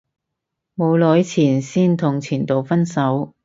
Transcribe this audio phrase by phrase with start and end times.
[0.75, 3.35] 冇耐前先同前度分手